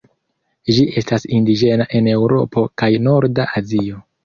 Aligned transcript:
Ĝi 0.77 0.85
estas 1.01 1.27
indiĝena 1.41 1.87
en 2.01 2.11
Eŭropo 2.15 2.65
kaj 2.83 2.91
norda 3.11 3.49
Azio. 3.63 4.05